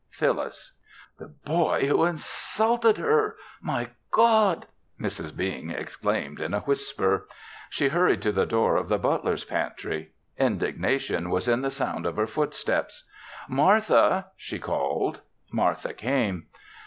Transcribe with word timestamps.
"Phyllis." 0.09 0.71
"The 1.19 1.27
boy 1.27 1.85
who 1.85 2.05
insulted 2.05 2.97
her! 2.97 3.35
My 3.61 3.91
God!" 4.09 4.65
Mrs. 4.99 5.35
Bing 5.37 5.69
exclaimed 5.69 6.39
in 6.41 6.55
a 6.55 6.61
whisper. 6.61 7.27
She 7.69 7.89
hurried 7.89 8.19
to 8.23 8.31
the 8.31 8.47
door 8.47 8.77
of 8.77 8.87
the 8.89 8.97
butler's 8.97 9.43
pantry. 9.45 10.13
Indignation 10.39 11.29
was 11.29 11.47
in 11.47 11.61
the 11.61 11.69
sound 11.69 12.07
of 12.07 12.15
her 12.15 12.25
footsteps. 12.25 13.03
"Martha!" 13.47 14.31
she 14.35 14.57
called. 14.57 15.21
Martha 15.51 15.93
came. 15.93 16.47